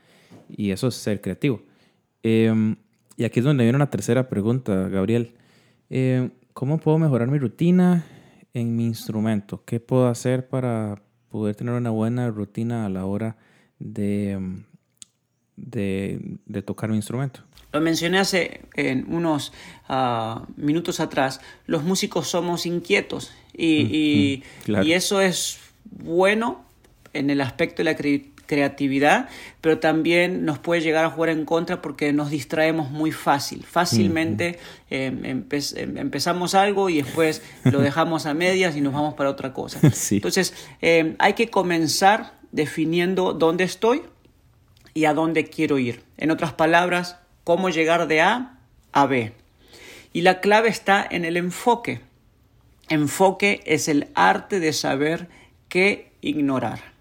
y 0.48 0.70
eso 0.70 0.88
es 0.88 0.94
ser 0.94 1.20
creativo. 1.20 1.62
Em, 2.22 2.76
y 3.16 3.24
aquí 3.24 3.40
es 3.40 3.44
donde 3.44 3.64
viene 3.64 3.76
una 3.76 3.90
tercera 3.90 4.28
pregunta, 4.28 4.88
Gabriel. 4.88 5.34
Em, 5.90 6.30
¿Cómo 6.52 6.78
puedo 6.78 6.98
mejorar 6.98 7.28
mi 7.28 7.38
rutina 7.38 8.06
en 8.54 8.76
mi 8.76 8.86
instrumento? 8.86 9.62
¿Qué 9.64 9.78
puedo 9.78 10.08
hacer 10.08 10.48
para 10.48 11.02
poder 11.28 11.54
tener 11.54 11.74
una 11.74 11.90
buena 11.90 12.30
rutina 12.30 12.86
a 12.86 12.88
la 12.88 13.04
hora 13.04 13.36
de, 13.78 14.32
em, 14.32 14.64
de, 15.56 16.62
tocar 16.64 16.88
mi 16.88 16.96
instrumento? 16.96 17.40
Lo 17.72 17.80
mencioné 17.80 18.18
hace 18.18 18.62
en 18.74 19.12
unos 19.12 19.52
ah, 19.88 20.46
minutos 20.56 20.98
atrás, 21.00 21.40
los 21.66 21.82
músicos 21.82 22.28
somos 22.28 22.64
inquietos 22.64 23.32
y, 23.52 24.42
y 24.66 24.92
eso 24.92 25.20
es 25.20 25.58
bueno 25.84 26.64
en 27.12 27.30
el 27.30 27.40
aspecto 27.40 27.78
de 27.78 27.84
la 27.84 27.96
creatividad, 28.46 29.28
pero 29.60 29.78
también 29.78 30.44
nos 30.44 30.58
puede 30.58 30.80
llegar 30.80 31.04
a 31.04 31.10
jugar 31.10 31.30
en 31.30 31.44
contra 31.44 31.82
porque 31.82 32.12
nos 32.12 32.30
distraemos 32.30 32.90
muy 32.90 33.12
fácil. 33.12 33.64
Fácilmente 33.64 34.58
em, 34.90 35.24
em, 35.24 35.44
empezamos 35.98 36.54
algo 36.54 36.88
y 36.88 37.02
después 37.02 37.42
lo 37.64 37.80
dejamos 37.80 38.26
a 38.26 38.34
medias 38.34 38.76
y 38.76 38.80
nos 38.80 38.92
vamos 38.92 39.14
para 39.14 39.30
otra 39.30 39.52
cosa. 39.52 39.80
Entonces, 40.10 40.54
em, 40.80 41.16
hay 41.18 41.34
que 41.34 41.48
comenzar 41.48 42.34
definiendo 42.52 43.32
dónde 43.32 43.64
estoy 43.64 44.02
y 44.94 45.04
a 45.04 45.14
dónde 45.14 45.44
quiero 45.44 45.78
ir. 45.78 46.02
En 46.16 46.30
otras 46.30 46.52
palabras, 46.52 47.18
cómo 47.44 47.68
llegar 47.68 48.08
de 48.08 48.22
A 48.22 48.58
a 48.92 49.06
B. 49.06 49.32
Y 50.12 50.22
la 50.22 50.40
clave 50.40 50.70
está 50.70 51.06
en 51.08 51.26
el 51.26 51.36
enfoque. 51.36 52.00
Enfoque 52.88 53.62
es 53.66 53.88
el 53.88 54.08
arte 54.14 54.58
de 54.60 54.72
saber 54.72 55.28
qué 55.68 56.12
ignorar. 56.22 56.95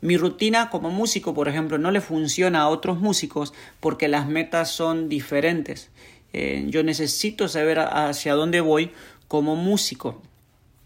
Mi 0.00 0.16
rutina 0.16 0.70
como 0.70 0.90
músico, 0.90 1.34
por 1.34 1.48
ejemplo, 1.48 1.78
no 1.78 1.90
le 1.90 2.00
funciona 2.00 2.62
a 2.62 2.68
otros 2.68 3.00
músicos 3.00 3.52
porque 3.80 4.08
las 4.08 4.28
metas 4.28 4.70
son 4.70 5.08
diferentes. 5.08 5.90
Eh, 6.32 6.66
yo 6.68 6.82
necesito 6.82 7.48
saber 7.48 7.80
hacia 7.80 8.34
dónde 8.34 8.60
voy 8.60 8.92
como 9.26 9.56
músico. 9.56 10.22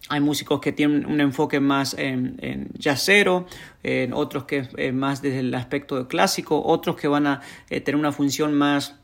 Hay 0.09 0.21
músicos 0.21 0.61
que 0.61 0.73
tienen 0.73 1.07
un 1.07 1.21
enfoque 1.21 1.61
más 1.61 1.95
en, 1.95 2.37
en 2.43 2.71
jazzero, 2.79 3.47
en 3.83 4.12
otros 4.12 4.45
que 4.45 4.69
eh, 4.76 4.93
más 4.93 5.23
desde 5.23 5.41
el 5.41 5.55
aspecto 5.55 6.09
clásico, 6.09 6.62
otros 6.62 6.97
que 6.97 7.09
van 7.09 7.26
a 7.26 7.41
eh, 7.71 7.81
tener 7.81 7.99
una 7.99 8.12
función 8.12 8.52
más 8.52 8.97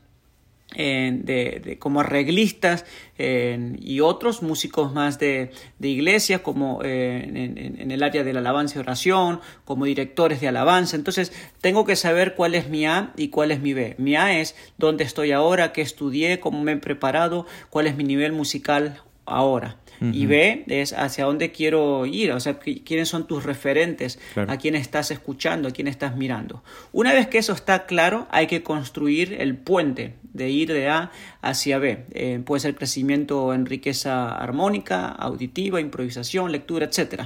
de, 0.75 1.77
como 1.79 2.01
arreglistas 2.01 2.85
y 3.17 3.99
otros 4.01 4.41
músicos 4.41 4.93
más 4.93 5.19
de, 5.19 5.51
de 5.79 5.87
iglesia 5.87 6.43
como 6.43 6.83
en, 6.83 7.91
el 7.91 8.03
área 8.03 8.23
de 8.23 8.33
la 8.33 8.39
alabanza 8.39 8.77
y 8.77 8.79
oración, 8.79 9.41
como 9.65 9.85
directores 9.85 10.41
de 10.41 10.47
alabanza. 10.47 10.95
Entonces 10.95 11.33
tengo 11.61 11.85
que 11.85 11.95
saber 11.95 12.35
cuál 12.35 12.55
es 12.55 12.69
mi 12.69 12.85
A 12.85 13.13
y 13.17 13.29
cuál 13.29 13.51
es 13.51 13.61
mi 13.61 13.73
B. 13.73 13.95
Mi 13.97 14.15
A 14.15 14.39
es 14.39 14.55
dónde 14.77 15.03
estoy 15.03 15.31
ahora, 15.31 15.73
qué 15.73 15.81
estudié, 15.81 16.39
cómo 16.39 16.61
me 16.61 16.73
he 16.73 16.77
preparado, 16.77 17.45
cuál 17.69 17.87
es 17.87 17.95
mi 17.95 18.03
nivel 18.03 18.31
musical 18.31 19.01
ahora. 19.25 19.77
Y 20.01 20.25
B 20.27 20.63
es 20.67 20.93
hacia 20.93 21.25
dónde 21.25 21.51
quiero 21.51 22.05
ir, 22.05 22.31
o 22.31 22.39
sea, 22.39 22.57
quiénes 22.59 23.09
son 23.09 23.27
tus 23.27 23.43
referentes, 23.43 24.19
a 24.35 24.57
quién 24.57 24.75
estás 24.75 25.11
escuchando, 25.11 25.67
a 25.67 25.71
quién 25.71 25.87
estás 25.87 26.15
mirando. 26.15 26.63
Una 26.91 27.13
vez 27.13 27.27
que 27.27 27.37
eso 27.37 27.53
está 27.53 27.85
claro, 27.85 28.27
hay 28.31 28.47
que 28.47 28.63
construir 28.63 29.33
el 29.39 29.57
puente 29.57 30.15
de 30.33 30.49
ir 30.49 30.71
de 30.71 30.87
A 30.87 31.11
hacia 31.41 31.79
B. 31.79 32.05
Eh, 32.11 32.41
puede 32.45 32.61
ser 32.61 32.75
crecimiento 32.75 33.53
en 33.53 33.65
riqueza 33.65 34.35
armónica, 34.35 35.09
auditiva, 35.09 35.81
improvisación, 35.81 36.51
lectura, 36.51 36.85
etc. 36.85 37.23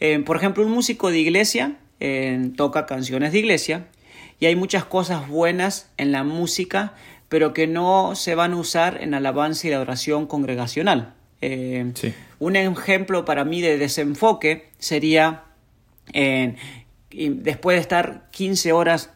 Eh, 0.00 0.18
por 0.20 0.36
ejemplo, 0.36 0.64
un 0.64 0.72
músico 0.72 1.10
de 1.10 1.18
iglesia 1.18 1.76
eh, 2.00 2.50
toca 2.56 2.86
canciones 2.86 3.32
de 3.32 3.38
iglesia 3.38 3.86
y 4.40 4.46
hay 4.46 4.56
muchas 4.56 4.84
cosas 4.84 5.28
buenas 5.28 5.90
en 5.96 6.12
la 6.12 6.24
música, 6.24 6.94
pero 7.28 7.52
que 7.52 7.66
no 7.66 8.14
se 8.14 8.34
van 8.34 8.52
a 8.52 8.56
usar 8.56 9.02
en 9.02 9.14
alabanza 9.14 9.66
y 9.66 9.70
la 9.70 9.80
oración 9.80 10.26
congregacional. 10.26 11.14
Eh, 11.40 11.92
un 12.38 12.56
ejemplo 12.56 13.24
para 13.24 13.44
mí 13.44 13.60
de 13.60 13.78
desenfoque 13.78 14.70
sería 14.78 15.44
después 17.10 17.76
de 17.76 17.80
estar 17.80 18.28
15 18.32 18.72
horas 18.72 19.10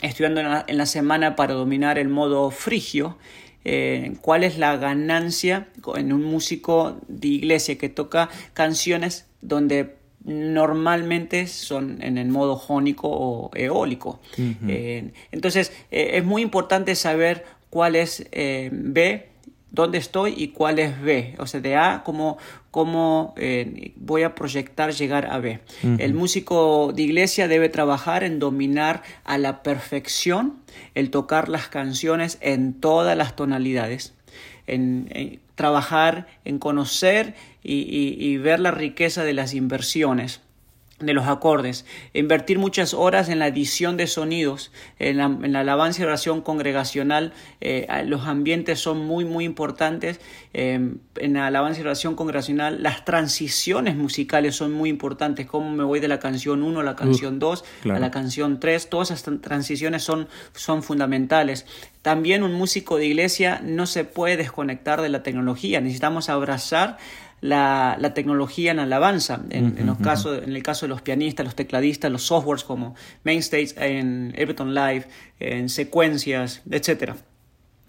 estudiando 0.00 0.40
en 0.66 0.78
la, 0.78 0.86
semana 0.86 1.36
para 1.36 1.54
dominar 1.54 1.98
el 1.98 2.08
modo 2.08 2.50
frigio, 2.50 3.16
eh, 3.64 4.14
cuál 4.20 4.42
es 4.42 4.58
la 4.58 4.76
ganancia 4.76 5.68
en 5.94 6.12
un 6.12 6.24
músico 6.24 7.00
de 7.06 7.28
iglesia 7.28 7.78
que 7.78 7.88
toca 7.88 8.28
canciones 8.52 9.26
donde 9.40 9.94
normalmente 10.24 11.46
son 11.46 12.02
en 12.02 12.18
el 12.18 12.28
modo 12.28 12.56
jónico 12.56 13.08
o 13.08 13.50
eólico. 13.54 14.20
Eh, 14.36 15.12
entonces 15.30 15.72
es 15.90 16.24
muy 16.24 16.42
importante 16.42 16.96
saber 16.96 17.44
cuál 17.70 17.94
es 17.94 18.26
B 18.32 19.31
dónde 19.72 19.98
estoy 19.98 20.34
y 20.36 20.48
cuál 20.48 20.78
es 20.78 21.00
B. 21.00 21.34
O 21.38 21.46
sea, 21.46 21.60
de 21.60 21.76
A, 21.76 22.02
cómo, 22.04 22.38
cómo 22.70 23.34
eh, 23.36 23.92
voy 23.96 24.22
a 24.22 24.34
proyectar 24.34 24.92
llegar 24.92 25.26
a 25.26 25.38
B. 25.38 25.60
El 25.98 26.14
músico 26.14 26.92
de 26.94 27.02
iglesia 27.02 27.48
debe 27.48 27.68
trabajar 27.68 28.22
en 28.22 28.38
dominar 28.38 29.02
a 29.24 29.38
la 29.38 29.62
perfección 29.62 30.60
el 30.94 31.10
tocar 31.10 31.48
las 31.48 31.68
canciones 31.68 32.38
en 32.40 32.74
todas 32.74 33.16
las 33.16 33.34
tonalidades. 33.34 34.14
En, 34.68 35.40
trabajar 35.54 36.28
en 36.44 36.58
conocer 36.58 37.34
y 37.62 38.36
ver 38.38 38.60
la 38.60 38.70
riqueza 38.70 39.24
de 39.24 39.32
las 39.32 39.54
inversiones 39.54 40.40
de 41.02 41.12
los 41.14 41.26
acordes, 41.26 41.84
invertir 42.12 42.58
muchas 42.58 42.94
horas 42.94 43.28
en 43.28 43.38
la 43.38 43.48
edición 43.48 43.96
de 43.96 44.06
sonidos, 44.06 44.72
en 44.98 45.18
la, 45.18 45.60
alabanza 45.60 46.02
y 46.02 46.04
oración 46.04 46.40
congregacional, 46.40 47.32
eh, 47.60 47.86
los 48.06 48.26
ambientes 48.26 48.80
son 48.80 49.04
muy 49.04 49.24
muy 49.24 49.44
importantes, 49.44 50.20
em, 50.52 50.98
en 51.16 51.34
la 51.34 51.46
alabanza 51.46 51.80
y 51.80 51.82
oración 51.82 52.14
congregacional 52.14 52.82
las 52.82 53.04
transiciones 53.04 53.96
musicales 53.96 54.56
son 54.56 54.72
muy 54.72 54.90
importantes, 54.90 55.46
cómo 55.46 55.70
me 55.70 55.84
voy 55.84 56.00
de 56.00 56.08
la 56.08 56.18
canción 56.18 56.62
1 56.62 56.80
a 56.80 56.82
la 56.82 56.96
canción 56.96 57.38
2, 57.38 57.64
a 57.84 57.98
la 57.98 58.10
canción 58.10 58.60
3, 58.60 58.88
todas 58.88 59.10
esas 59.10 59.40
transiciones 59.40 60.02
son, 60.02 60.28
son 60.54 60.82
fundamentales. 60.82 61.66
También 62.02 62.42
un 62.42 62.54
músico 62.54 62.96
de 62.96 63.06
iglesia 63.06 63.60
no 63.62 63.86
se 63.86 64.04
puede 64.04 64.36
desconectar 64.36 65.02
de 65.02 65.08
la 65.08 65.22
tecnología, 65.22 65.80
necesitamos 65.80 66.28
abrazar 66.28 66.98
la, 67.42 67.98
la 68.00 68.14
tecnología 68.14 68.70
en 68.70 68.78
alabanza. 68.78 69.42
En, 69.50 69.76
en, 69.76 69.86
los 69.86 69.98
casos, 69.98 70.42
en 70.42 70.54
el 70.56 70.62
caso 70.62 70.86
de 70.86 70.90
los 70.90 71.02
pianistas, 71.02 71.44
los 71.44 71.56
tecladistas, 71.56 72.10
los 72.10 72.22
softwares 72.22 72.64
como 72.64 72.94
Mainstage, 73.24 73.74
en 73.76 74.32
Everton 74.36 74.74
Live, 74.74 75.06
en 75.40 75.68
secuencias, 75.68 76.62
etc. 76.70 77.14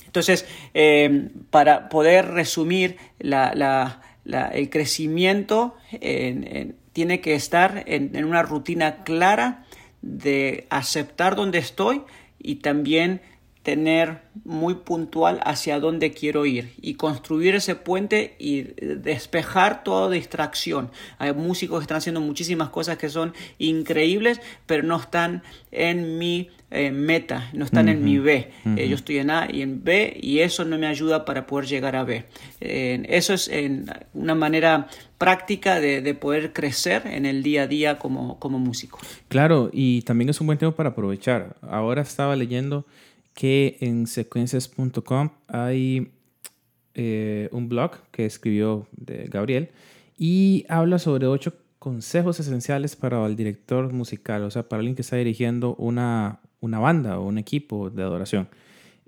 Entonces, 0.05 0.45
eh, 0.73 1.29
para 1.51 1.87
poder 1.87 2.31
resumir, 2.31 2.97
la, 3.19 3.53
la, 4.25 4.47
el 4.47 4.69
crecimiento 4.69 5.77
tiene 6.91 7.21
que 7.21 7.35
estar 7.35 7.83
en, 7.85 8.15
en 8.15 8.25
una 8.25 8.41
rutina 8.41 9.03
clara 9.03 9.65
de 10.01 10.65
aceptar 10.69 11.35
dónde 11.35 11.59
estoy 11.59 12.01
y 12.39 12.55
también 12.55 13.21
tener 13.63 14.19
muy 14.43 14.75
puntual 14.75 15.39
hacia 15.45 15.79
dónde 15.79 16.11
quiero 16.11 16.45
ir 16.45 16.73
y 16.81 16.95
construir 16.95 17.55
ese 17.55 17.75
puente 17.75 18.35
y 18.37 18.63
despejar 18.81 19.83
toda 19.83 20.09
distracción. 20.09 20.91
Hay 21.17 21.33
músicos 21.33 21.79
que 21.79 21.83
están 21.83 21.97
haciendo 21.97 22.19
muchísimas 22.19 22.69
cosas 22.69 22.97
que 22.97 23.07
son 23.09 23.33
increíbles, 23.59 24.41
pero 24.65 24.83
no 24.83 24.97
están 24.97 25.43
en 25.71 26.17
mi 26.17 26.49
eh, 26.71 26.91
meta, 26.91 27.49
no 27.53 27.63
están 27.63 27.87
en 27.87 28.03
mi 28.03 28.19
B. 28.19 28.51
Eh, 28.75 28.89
yo 28.89 28.95
estoy 28.95 29.19
en 29.19 29.29
A 29.29 29.47
y 29.49 29.61
en 29.61 29.81
B 29.81 30.17
y 30.21 30.39
eso 30.39 30.65
no 30.65 30.77
me 30.77 30.87
ayuda 30.87 31.23
para 31.23 31.47
poder 31.47 31.65
llegar 31.65 31.95
a 31.95 32.03
B. 32.03 32.25
eso 32.59 33.33
es 33.33 33.49
una 34.13 34.35
manera 34.35 34.87
práctica 35.17 35.79
de, 35.79 36.13
poder 36.15 36.51
crecer 36.51 37.03
en 37.05 37.25
el 37.25 37.43
día 37.43 37.63
a 37.63 37.67
día 37.67 37.97
como, 37.97 38.39
como 38.39 38.59
músico. 38.59 38.99
Claro, 39.29 39.69
y 39.71 40.01
también 40.01 40.29
es 40.29 40.41
un 40.41 40.47
buen 40.47 40.59
tiempo 40.59 40.75
para 40.75 40.89
aprovechar. 40.89 41.55
Ahora 41.61 42.01
estaba 42.01 42.35
leyendo 42.35 42.85
que 43.33 43.77
en 43.81 44.07
secuencias.com 44.07 45.29
hay 45.47 46.11
eh, 46.93 47.49
un 47.51 47.69
blog 47.69 47.91
que 48.11 48.25
escribió 48.25 48.87
Gabriel 48.97 49.69
y 50.17 50.65
habla 50.69 50.99
sobre 50.99 51.25
ocho 51.27 51.53
consejos 51.79 52.39
esenciales 52.39 52.95
para 52.95 53.25
el 53.25 53.35
director 53.35 53.91
musical, 53.91 54.43
o 54.43 54.51
sea, 54.51 54.69
para 54.69 54.79
alguien 54.79 54.95
que 54.95 55.01
está 55.01 55.17
dirigiendo 55.17 55.75
una, 55.75 56.39
una 56.61 56.79
banda 56.79 57.19
o 57.19 57.27
un 57.27 57.37
equipo 57.37 57.89
de 57.89 58.03
adoración. 58.03 58.47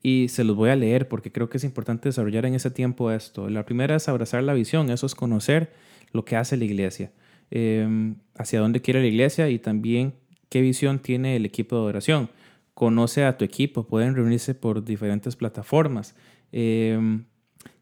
Y 0.01 0.27
se 0.27 0.43
los 0.43 0.55
voy 0.55 0.71
a 0.71 0.75
leer 0.75 1.07
porque 1.07 1.31
creo 1.31 1.47
que 1.47 1.57
es 1.57 1.63
importante 1.63 2.09
desarrollar 2.09 2.45
en 2.45 2.53
ese 2.53 2.71
tiempo 2.71 3.11
esto. 3.11 3.49
La 3.49 3.65
primera 3.65 3.95
es 3.95 4.09
abrazar 4.09 4.43
la 4.43 4.53
visión, 4.53 4.89
eso 4.89 5.05
es 5.05 5.15
conocer 5.15 5.71
lo 6.11 6.25
que 6.25 6.35
hace 6.35 6.57
la 6.57 6.65
iglesia, 6.65 7.11
em, 7.49 8.15
hacia 8.35 8.59
dónde 8.59 8.81
quiere 8.81 8.99
la 9.01 9.07
iglesia 9.07 9.49
y 9.49 9.57
también 9.57 10.13
qué 10.49 10.61
visión 10.61 10.99
tiene 10.99 11.35
el 11.35 11.45
equipo 11.45 11.75
de 11.75 11.81
adoración 11.81 12.29
conoce 12.75 13.23
a 13.23 13.37
tu 13.37 13.45
equipo, 13.45 13.87
pueden 13.87 14.15
reunirse 14.15 14.53
por 14.53 14.83
diferentes 14.83 15.35
plataformas. 15.35 16.13
Em, 16.51 17.23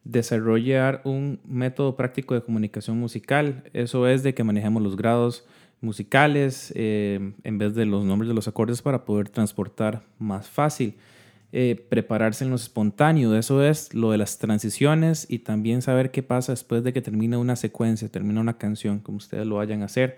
desarrollar 0.06 1.02
un 1.04 1.40
método 1.46 1.98
práctico 1.98 2.34
de 2.36 2.42
comunicación 2.44 3.00
musical, 3.00 3.64
eso 3.74 4.08
es 4.08 4.24
de 4.24 4.34
que 4.34 4.44
manejemos 4.46 4.82
los 4.82 4.96
grados 4.96 5.46
musicales 5.82 6.72
em, 6.76 7.34
en 7.44 7.58
vez 7.58 7.76
de 7.76 7.86
los 7.86 8.06
nombres 8.06 8.30
de 8.30 8.36
los 8.36 8.48
acordes 8.48 8.82
para 8.82 9.04
poder 9.04 9.30
transportar 9.30 10.04
más 10.20 10.48
fácil. 10.48 10.96
eh, 11.56 11.76
prepararse 11.88 12.44
en 12.44 12.50
lo 12.50 12.56
espontáneo. 12.56 13.36
Eso 13.38 13.64
es 13.64 13.94
lo 13.94 14.10
de 14.10 14.18
las 14.18 14.40
transiciones 14.40 15.28
y 15.30 15.40
también 15.40 15.84
saber 15.84 16.10
qué 16.10 16.24
pasa 16.24 16.52
después 16.52 16.84
de 16.84 16.94
que 16.94 17.02
termina 17.04 17.38
una 17.38 17.56
secuencia, 17.56 18.10
termina 18.10 18.42
una 18.42 18.58
canción, 18.58 18.98
como 19.00 19.20
ustedes 19.20 19.46
lo 19.46 19.58
vayan 19.58 19.84
a 19.84 19.86
hacer. 19.86 20.18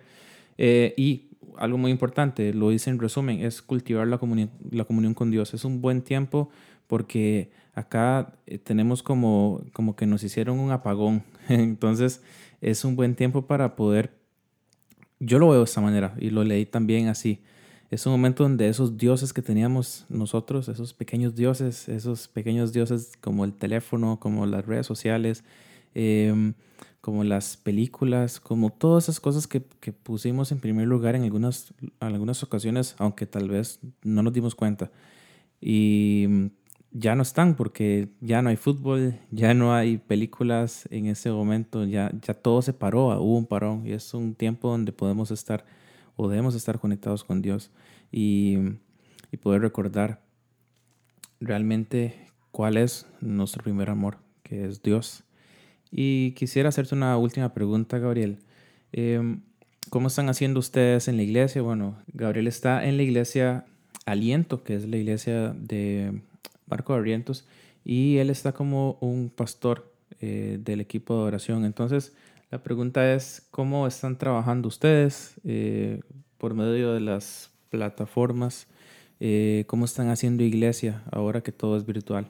Eh, 0.58 0.94
y 0.98 1.30
algo 1.58 1.78
muy 1.78 1.92
importante, 1.92 2.54
lo 2.54 2.72
hice 2.72 2.90
en 2.90 3.00
resumen, 3.00 3.42
es 3.42 3.62
cultivar 3.62 4.08
la 4.08 4.18
comunión, 4.18 4.52
la 4.72 4.86
comunión 4.86 5.14
con 5.14 5.32
Dios. 5.32 5.54
Es 5.54 5.66
un 5.66 5.82
buen 5.82 6.02
tiempo 6.02 6.50
porque 6.88 7.52
acá 7.74 8.34
eh, 8.48 8.58
tenemos 8.58 9.04
como, 9.04 9.62
como 9.74 9.96
que 9.96 10.06
nos 10.06 10.24
hicieron 10.24 10.60
un 10.60 10.72
apagón. 10.72 11.24
Entonces 11.50 12.22
es 12.62 12.86
un 12.86 12.96
buen 12.96 13.16
tiempo 13.16 13.46
para 13.46 13.76
poder, 13.76 14.14
yo 15.20 15.40
lo 15.40 15.50
veo 15.50 15.60
de 15.60 15.66
esta 15.66 15.82
manera 15.82 16.16
y 16.20 16.30
lo 16.30 16.44
leí 16.44 16.66
también 16.66 17.08
así. 17.08 17.42
Es 17.92 18.06
un 18.06 18.14
momento 18.14 18.44
donde 18.44 18.68
esos 18.68 18.98
dioses 18.98 19.32
que 19.32 19.42
teníamos 19.42 20.06
nosotros, 20.10 20.68
esos 20.70 20.94
pequeños 20.94 21.36
dioses, 21.36 21.88
esos 21.88 22.28
pequeños 22.28 22.74
dioses 22.74 23.12
como 23.22 23.46
el 23.46 23.54
teléfono, 23.54 24.20
como 24.20 24.46
las 24.48 24.66
redes 24.66 24.88
sociales, 24.88 25.44
em, 25.94 26.54
como 27.06 27.24
las 27.24 27.56
películas, 27.56 28.40
como 28.40 28.72
todas 28.72 29.04
esas 29.04 29.20
cosas 29.20 29.46
que, 29.46 29.62
que, 29.80 29.94
pusimos 29.94 30.52
en 30.52 30.60
primer 30.60 30.88
lugar 30.88 31.14
en 31.14 31.22
algunas, 31.22 31.72
algunas 32.00 32.42
ocasiones, 32.42 32.96
aunque 32.98 33.28
tal 33.28 33.48
vez 33.48 33.80
no 34.02 34.24
nos 34.24 34.34
dimos 34.34 34.56
cuenta. 34.56 34.90
Y 35.62 36.50
ya 36.90 37.14
no 37.14 37.22
están 37.22 37.54
porque 37.56 38.10
ya 38.22 38.42
no 38.42 38.50
hay 38.50 38.56
fútbol, 38.56 39.20
ya 39.30 39.54
no 39.54 39.76
hay 39.76 40.00
películas 40.00 40.88
en 40.90 41.06
ese 41.06 41.30
momento, 41.30 41.86
ya, 41.86 42.12
ya 42.24 42.34
todo 42.34 42.64
se 42.64 42.74
paró, 42.74 43.10
hubo 43.22 43.38
un 43.38 43.46
parón 43.46 43.86
y 43.86 43.92
es 43.92 44.12
un 44.16 44.34
tiempo 44.34 44.72
donde 44.72 44.92
podemos 44.92 45.30
estar 45.30 45.64
o 46.16 46.28
debemos 46.28 46.56
estar 46.56 46.80
conectados 46.80 47.24
con 47.24 47.44
Dios 47.44 47.70
y, 48.12 48.58
y 49.32 49.38
poder 49.38 49.62
recordar 49.62 50.24
realmente 51.40 52.32
cuál 52.50 52.78
es 52.78 53.06
nuestro 53.22 53.62
primer 53.62 53.92
amor, 53.92 54.18
que 54.42 54.66
es 54.66 54.82
Dios. 54.82 55.24
Y 55.92 56.32
quisiera 56.32 56.70
hacerte 56.70 56.96
una 56.96 57.18
última 57.18 57.54
pregunta, 57.54 58.00
Gabriel. 58.00 58.40
Em, 58.92 59.42
¿Cómo 59.90 60.08
están 60.08 60.30
haciendo 60.30 60.60
ustedes 60.60 61.08
en 61.08 61.18
la 61.18 61.24
iglesia? 61.24 61.62
Bueno, 61.62 61.98
Gabriel 62.12 62.48
está 62.48 62.86
en 62.86 62.98
la 62.98 63.04
iglesia 63.04 63.66
Aliento, 64.06 64.64
que 64.64 64.76
es 64.76 64.88
la 64.88 64.98
iglesia 64.98 65.50
de 65.58 66.22
Marco 66.68 66.94
Barrientos, 66.94 67.46
y 67.84 68.18
él 68.18 68.30
está 68.30 68.52
como 68.52 68.98
un 69.00 69.30
pastor 69.30 69.92
eh, 70.22 70.58
del 70.60 70.82
equipo 70.82 71.16
de 71.16 71.24
oración. 71.24 71.66
Entonces, 71.66 72.14
la 72.52 72.64
pregunta 72.64 73.14
es, 73.14 73.48
¿cómo 73.52 73.86
están 73.86 74.18
trabajando 74.18 74.68
ustedes 74.68 75.36
eh, 75.44 76.02
por 76.38 76.54
medio 76.54 76.94
de 76.94 77.00
las 77.00 77.52
plataformas? 77.70 78.68
Eh, 79.20 79.66
¿Cómo 79.68 79.86
están 79.86 80.10
haciendo 80.10 80.44
iglesia 80.44 81.04
ahora 81.12 81.42
que 81.42 81.52
todo 81.52 81.78
es 81.78 81.86
virtual? 81.86 82.28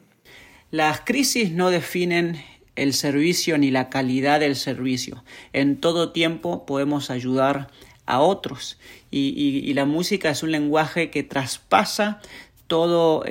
Las 0.72 1.02
crisis 1.02 1.52
no 1.52 1.70
definen 1.70 2.38
el 2.76 2.94
servicio 2.94 3.58
ni 3.58 3.72
la 3.72 3.90
calidad 3.90 4.40
del 4.40 4.56
servicio. 4.56 5.24
En 5.54 5.78
todo 5.78 6.12
tiempo 6.12 6.66
podemos 6.66 7.10
ayudar 7.10 7.70
a 8.06 8.20
otros 8.20 8.78
y, 9.12 9.74
la 9.74 9.86
música 9.86 10.30
es 10.30 10.44
un 10.44 10.52
lenguaje 10.52 11.10
que 11.10 11.24
traspasa 11.24 12.22
todo 12.68 13.24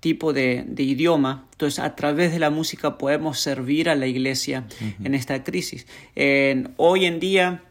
tipo 0.00 0.32
de, 0.32 0.66
idioma. 0.76 1.46
Entonces, 1.52 1.78
a 1.78 1.94
través 1.96 2.32
de 2.32 2.38
la 2.38 2.50
música 2.50 2.98
podemos 2.98 3.40
servir 3.40 3.88
a 3.88 3.94
la 3.94 4.06
iglesia 4.06 4.66
en 5.02 5.14
esta 5.14 5.42
crisis. 5.44 5.86
hoy 6.76 7.06
en 7.06 7.20
día, 7.20 7.62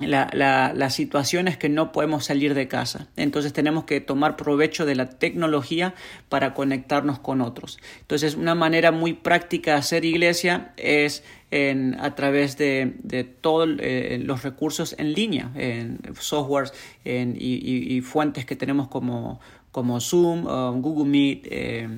la, 0.00 0.30
la, 0.74 0.90
situación 0.90 1.48
es 1.48 1.56
que 1.56 1.68
no 1.68 1.92
podemos 1.92 2.24
salir 2.24 2.54
de 2.54 2.68
casa. 2.68 3.08
Entonces 3.16 3.52
tenemos 3.52 3.84
que 3.84 4.00
tomar 4.00 4.36
provecho 4.36 4.86
de 4.86 4.94
la 4.94 5.08
tecnología 5.08 5.94
para 6.28 6.54
conectarnos 6.54 7.18
con 7.18 7.40
otros. 7.40 7.78
Entonces 8.00 8.34
una 8.34 8.54
manera 8.54 8.92
muy 8.92 9.14
práctica 9.14 9.72
de 9.72 9.78
hacer 9.78 10.04
iglesia 10.04 10.72
es 10.76 11.24
en, 11.50 11.96
a 12.00 12.14
través 12.14 12.58
de, 12.58 12.94
todos 13.40 13.68
eh, 13.80 14.20
los 14.22 14.42
recursos 14.42 14.94
en 14.98 15.12
línea, 15.14 15.50
en 15.54 15.98
softwares 16.18 16.72
y, 17.04 17.96
y, 17.96 18.00
fuentes 18.02 18.44
que 18.44 18.54
tenemos 18.54 18.88
como, 18.88 19.40
como 19.78 20.00
Zoom, 20.00 20.44
um, 20.44 20.82
Google 20.82 21.08
Meet, 21.08 21.46
eh, 21.52 21.88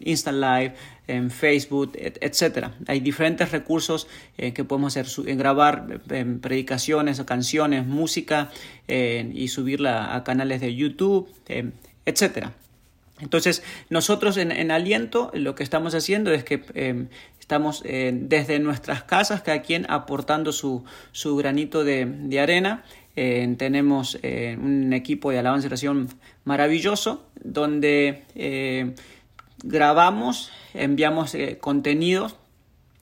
Instant 0.00 0.36
Live, 0.36 0.74
en 1.08 1.30
Facebook, 1.30 1.92
etc. 1.94 2.68
Hay 2.86 3.00
diferentes 3.00 3.50
recursos 3.50 4.06
eh, 4.36 4.52
que 4.52 4.64
podemos 4.64 4.94
hacer, 4.94 5.34
grabar 5.38 6.02
predicaciones 6.42 7.20
o 7.20 7.24
canciones, 7.24 7.86
música 7.86 8.50
y 8.86 9.48
subirla 9.48 10.14
a 10.14 10.24
canales 10.24 10.60
de 10.60 10.74
YouTube, 10.74 11.26
etc. 12.04 12.48
Entonces, 13.20 13.62
nosotros 13.88 14.36
en, 14.36 14.70
Aliento 14.70 15.30
lo 15.32 15.54
que 15.54 15.62
estamos 15.62 15.94
haciendo 15.94 16.32
es 16.32 16.44
que 16.44 17.08
estamos 17.40 17.82
desde 17.82 18.58
nuestras 18.58 19.04
casas, 19.04 19.40
cada 19.40 19.62
quien 19.62 19.86
aportando 19.88 20.52
su, 20.52 20.84
su 21.12 21.36
granito 21.36 21.82
de 21.82 22.40
arena 22.40 22.84
eh, 23.14 23.54
tenemos 23.58 24.18
eh, 24.22 24.56
un 24.58 24.92
equipo 24.94 25.30
de 25.30 25.38
alabanza 25.38 25.66
y 25.66 25.68
oración 25.68 26.08
maravilloso 26.44 27.26
donde 27.42 28.22
eh, 28.34 28.94
grabamos, 29.62 30.50
enviamos 30.72 31.36
contenidos 31.60 32.36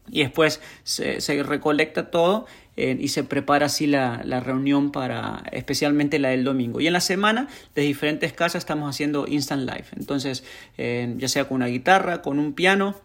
y 0.08 0.20
después 0.20 0.60
se, 0.82 1.20
recolecta 1.44 2.10
todo 2.10 2.46
y 2.76 3.08
se 3.08 3.22
prepara 3.22 3.66
así 3.66 3.86
la, 3.86 4.22
la, 4.24 4.40
reunión 4.40 4.90
para 4.90 5.44
especialmente 5.52 6.18
la 6.18 6.30
del 6.30 6.44
domingo. 6.44 6.80
Y 6.80 6.86
en 6.86 6.94
la 6.94 7.00
semana, 7.00 7.48
de 7.74 7.82
diferentes 7.82 8.32
casas, 8.32 8.62
estamos 8.62 8.88
haciendo 8.88 9.26
Instant 9.28 9.68
Live. 9.68 9.84
Entonces, 9.96 10.42
ya 10.78 11.28
sea 11.28 11.44
con 11.46 11.56
una 11.56 11.66
guitarra, 11.66 12.22
con 12.22 12.38
un 12.38 12.54
piano, 12.54 12.96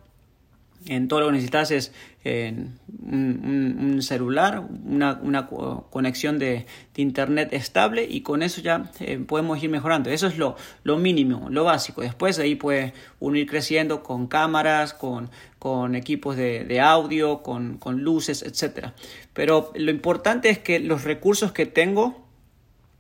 en 0.88 1.08
todo 1.08 1.22
lo 1.22 1.26
que 1.28 1.34
necesitas 1.34 1.72
es 1.72 1.92
un, 2.26 4.00
celular, 4.02 4.64
una, 4.86 5.48
conexión 5.90 6.40
de, 6.40 6.66
internet 6.96 7.50
estable 7.52 8.08
y 8.10 8.22
con 8.22 8.42
eso 8.42 8.62
ya 8.62 8.92
eh, 9.00 9.20
podemos 9.20 9.62
ir 9.64 9.70
mejorando. 9.70 10.10
Eso 10.10 10.28
es 10.28 10.38
lo, 10.38 10.56
lo 10.84 10.98
mínimo, 10.98 11.50
lo 11.50 11.64
básico. 11.64 12.02
Después 12.02 12.38
de 12.38 12.44
ahí 12.44 12.56
puede 12.56 12.94
uno 13.20 13.38
ir 13.38 13.48
creciendo 13.48 14.02
con 14.02 14.28
cámaras, 14.28 14.94
con, 14.94 15.30
con 15.60 15.96
equipos 15.96 16.36
de, 16.36 16.80
audio, 16.82 17.44
con, 17.44 17.78
con 17.78 18.02
luces, 18.02 18.44
etc. 18.44 18.90
Pero 19.34 19.72
lo 19.76 19.92
importante 19.92 20.50
es 20.50 20.60
que 20.60 20.80
los 20.80 21.04
recursos 21.04 21.52
que 21.52 21.66
tengo 21.66 22.26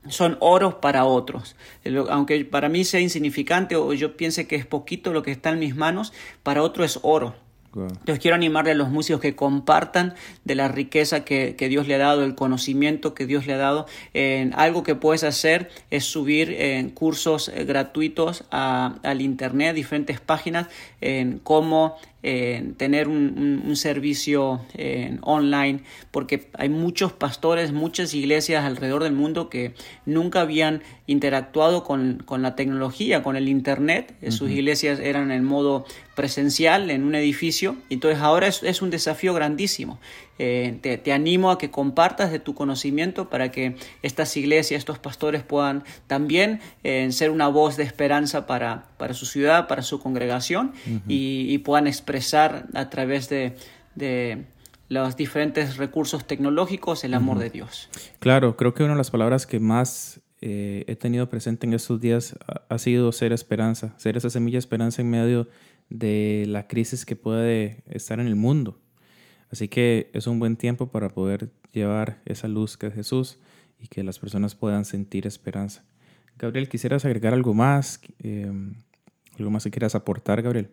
son 0.08 0.38
oros 0.39 0.76
para 0.76 1.06
otros. 1.06 1.56
Aunque 2.10 2.45
para 2.45 2.69
mí 2.69 2.84
sea 2.84 3.00
insignificante 3.00 3.76
o 3.76 3.93
yo 3.93 4.17
piense 4.17 4.48
que 4.48 4.56
es 4.56 4.65
poquito 4.65 5.13
lo 5.13 5.24
que 5.24 5.32
está 5.32 5.50
en 5.50 5.60
mis 5.60 5.76
manos, 5.76 6.13
para 6.43 6.62
otro 6.62 6.84
es 6.84 7.00
oro. 7.02 7.36
Entonces 7.76 8.20
quiero 8.20 8.36
animarle 8.36 8.72
a 8.72 8.76
los 8.76 8.90
músicos 8.90 9.22
que 9.22 9.36
compartan 9.36 10.16
de 10.46 10.56
la 10.56 10.70
riqueza 10.70 11.26
que, 11.26 11.56
Dios 11.70 11.88
le 11.88 11.96
ha 11.96 11.98
dado, 11.98 12.24
el 12.24 12.36
conocimiento 12.36 13.14
que 13.14 13.26
Dios 13.26 13.48
le 13.48 13.54
ha 13.54 13.58
dado. 13.58 13.86
En 14.14 14.54
algo 14.54 14.84
que 14.84 14.96
puedes 14.96 15.24
hacer 15.24 15.70
es 15.92 16.06
subir 16.06 16.52
en 16.52 16.90
cursos 16.90 17.50
eh, 17.50 17.66
gratuitos 17.66 18.46
al 18.50 19.22
internet, 19.22 19.76
diferentes 19.76 20.20
páginas, 20.22 20.68
en 21.02 21.40
cómo 21.40 21.98
tener 22.78 23.08
un, 23.08 23.76
servicio 23.76 24.62
online, 25.22 25.82
porque 26.12 26.50
hay 26.54 26.70
muchos 26.70 27.14
pastores, 27.14 27.72
muchas 27.72 28.14
iglesias 28.14 28.64
alrededor 28.64 29.04
del 29.04 29.14
mundo 29.14 29.50
que 29.50 29.74
nunca 30.06 30.42
habían 30.42 30.82
interactuado 31.08 31.84
con, 31.84 32.26
la 32.40 32.56
tecnología, 32.56 33.22
con 33.22 33.36
el 33.36 33.48
internet. 33.48 34.16
Sus 34.30 34.50
iglesias 34.50 35.00
eran 35.00 35.32
en 35.32 35.44
modo 35.44 35.86
presencial 36.16 36.90
en 36.90 37.04
un 37.04 37.14
edificio, 37.14 37.76
entonces 37.90 38.22
ahora 38.22 38.48
es, 38.48 38.82
un 38.82 38.90
desafío 38.90 39.34
grandísimo. 39.34 40.00
Eh, 40.38 40.80
te, 40.82 41.14
animo 41.14 41.50
a 41.50 41.58
que 41.58 41.72
compartas 41.72 42.30
de 42.32 42.40
tu 42.40 42.56
conocimiento 42.56 43.30
para 43.30 43.52
que 43.52 43.76
estas 44.02 44.36
iglesias, 44.36 44.80
estos 44.80 45.00
pastores 45.00 45.44
puedan 45.44 45.84
también 46.08 46.60
eh, 46.84 47.10
ser 47.12 47.30
una 47.30 47.48
voz 47.48 47.78
de 47.78 47.84
esperanza 47.84 48.46
para, 48.46 48.86
para 48.98 49.14
su 49.14 49.26
ciudad, 49.26 49.68
para 49.68 49.82
su 49.82 50.00
congregación 50.00 50.74
y, 51.08 51.46
y 51.50 51.58
puedan 51.60 51.88
expresar 51.88 52.14
a 52.73 52.89
través 52.89 53.30
de, 53.30 53.56
los 54.88 55.15
diferentes 55.15 55.78
recursos 55.78 56.25
tecnológicos 56.28 57.04
el 57.04 57.13
amor 57.13 57.39
de 57.39 57.49
Dios. 57.49 57.89
Claro, 58.19 58.56
creo 58.56 58.73
que 58.73 58.84
una 58.84 58.93
de 58.93 58.97
las 58.97 59.12
palabras 59.12 59.47
que 59.47 59.60
más 59.60 60.21
eh, 60.41 60.84
he 60.88 60.95
tenido 60.95 61.28
presente 61.30 61.65
en 61.65 61.73
estos 61.73 61.99
días 61.99 62.38
ha, 62.69 62.78
sido 62.78 63.12
ser 63.12 63.34
esperanza, 63.34 63.95
ser 63.97 64.15
esa 64.15 64.30
semilla 64.30 64.56
de 64.56 64.60
esperanza 64.60 65.01
en 65.01 65.10
medio 65.10 65.47
de 65.89 66.45
la 66.47 66.67
crisis 66.67 67.06
que 67.06 67.15
puede 67.15 67.84
estar 67.89 68.19
en 68.19 68.28
el 68.28 68.36
mundo. 68.36 68.80
Así 69.51 69.67
que 69.67 70.10
es 70.13 70.28
un 70.28 70.39
buen 70.39 70.56
tiempo 70.56 70.91
para 70.91 71.10
poder 71.10 71.51
llevar 71.71 72.21
esa 72.25 72.47
luz 72.47 72.78
que 72.78 72.88
es 72.88 72.93
Jesús 72.93 73.39
y 73.80 73.88
que 73.88 74.04
las 74.04 74.19
personas 74.19 74.56
puedan 74.56 74.86
sentir 74.86 75.28
esperanza. 75.28 75.84
Gabriel, 76.38 76.69
¿quisieras 76.69 77.06
agregar 77.06 77.34
algo 77.34 77.54
más? 77.54 78.01
Eh, 78.19 78.51
¿Algo 79.38 79.51
más 79.51 79.63
que 79.63 79.71
quieras 79.71 79.95
aportar, 79.95 80.41
Gabriel? 80.41 80.69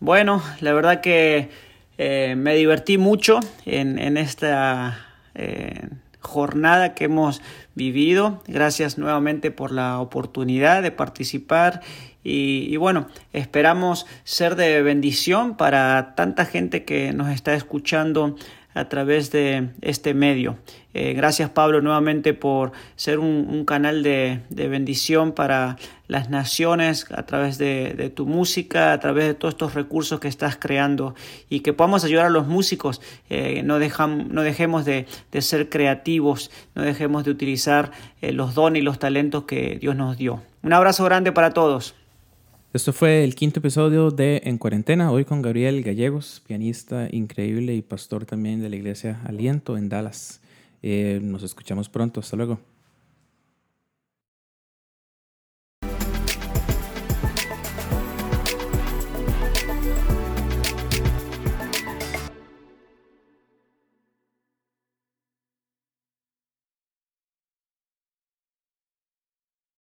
Bueno, 0.00 0.42
la 0.60 0.72
verdad 0.72 1.02
que 1.02 1.50
eh, 1.98 2.34
me 2.34 2.54
divertí 2.54 2.96
mucho 2.96 3.38
en, 3.66 4.16
esta, 4.16 5.06
jornada 6.20 6.94
que 6.94 7.04
hemos 7.04 7.42
vivido. 7.74 8.42
Gracias 8.46 8.96
nuevamente 8.96 9.50
por 9.50 9.72
la 9.72 10.00
oportunidad 10.00 10.82
de 10.82 10.90
participar 10.90 11.82
y, 12.24 12.76
bueno, 12.78 13.08
esperamos 13.34 14.06
ser 14.24 14.56
de 14.56 14.82
bendición 14.82 15.56
para 15.56 16.14
tanta 16.14 16.46
gente 16.46 16.84
que 16.84 17.12
nos 17.12 17.28
está 17.30 17.54
escuchando 17.54 18.36
a 18.72 18.88
través 18.88 19.30
de 19.30 19.68
este 19.82 20.14
medio. 20.14 20.56
Eh, 20.92 21.12
gracias 21.12 21.50
Pablo 21.50 21.80
nuevamente 21.80 22.34
por 22.34 22.72
ser 22.96 23.20
un, 23.20 23.64
canal 23.64 24.02
de, 24.02 24.40
bendición 24.50 25.32
para 25.32 25.76
las 26.08 26.30
naciones 26.30 27.06
a 27.12 27.24
través 27.26 27.58
de, 27.58 28.12
tu 28.14 28.26
música, 28.26 28.92
a 28.92 28.98
través 28.98 29.26
de 29.26 29.34
todos 29.34 29.54
estos 29.54 29.74
recursos 29.74 30.18
que 30.18 30.28
estás 30.28 30.56
creando 30.56 31.14
y 31.48 31.60
que 31.60 31.72
podamos 31.72 32.04
ayudar 32.04 32.26
a 32.26 32.30
los 32.30 32.48
músicos. 32.48 33.00
Eh, 33.28 33.62
no, 33.62 33.78
no 33.78 34.42
dejemos 34.42 34.84
de, 34.84 35.06
ser 35.38 35.68
creativos, 35.68 36.50
no 36.74 36.82
dejemos 36.82 37.24
de 37.24 37.30
utilizar 37.30 37.92
eh, 38.20 38.32
los 38.32 38.54
dones 38.54 38.82
y 38.82 38.84
los 38.84 38.98
talentos 38.98 39.44
que 39.44 39.78
Dios 39.80 39.94
nos 39.94 40.16
dio. 40.16 40.42
Un 40.62 40.72
abrazo 40.72 41.04
grande 41.04 41.30
para 41.30 41.52
todos. 41.52 41.94
Esto 42.72 42.92
fue 42.92 43.24
el 43.24 43.34
quinto 43.34 43.58
episodio 43.58 44.12
de 44.12 44.42
En 44.44 44.56
Cuarentena, 44.56 45.10
hoy 45.10 45.24
con 45.24 45.42
Gabriel 45.42 45.82
Gallegos, 45.82 46.40
pianista 46.46 47.08
increíble 47.10 47.74
y 47.74 47.82
pastor 47.82 48.26
también 48.26 48.60
de 48.62 48.68
la 48.68 48.76
iglesia 48.76 49.20
Aliento 49.24 49.76
en 49.76 49.88
Dallas. 49.88 50.39
Eh, 50.82 51.20
nos 51.22 51.42
escuchamos 51.42 51.88
pronto, 51.88 52.20
hasta 52.20 52.36
luego. 52.36 52.58